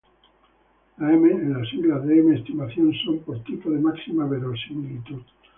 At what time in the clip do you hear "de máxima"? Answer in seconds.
3.69-4.25